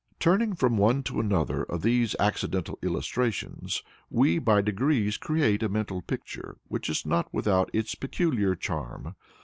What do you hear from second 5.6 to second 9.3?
a mental picture which is not without its peculiar charm.